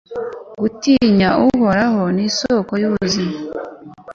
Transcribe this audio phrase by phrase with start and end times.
[0.61, 3.35] gutinya uhoraho ni isoko y'ubuzima